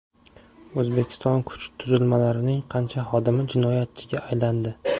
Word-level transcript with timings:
O‘zbekiston 0.83 1.43
kuch 1.51 1.67
tuzilmalarining 1.83 2.63
qancha 2.75 3.07
xodimi 3.13 3.47
jinoyatchiga 3.55 4.27
aylandi? 4.29 4.75